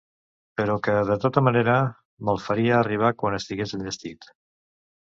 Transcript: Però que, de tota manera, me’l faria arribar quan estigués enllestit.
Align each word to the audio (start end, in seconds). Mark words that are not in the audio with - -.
Però 0.61 0.77
que, 0.87 0.95
de 1.09 1.17
tota 1.25 1.43
manera, 1.49 1.77
me’l 2.25 2.43
faria 2.49 2.75
arribar 2.81 3.17
quan 3.21 3.41
estigués 3.43 3.79
enllestit. 3.81 4.33